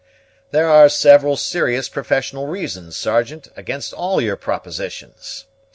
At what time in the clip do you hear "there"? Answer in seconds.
0.49-0.67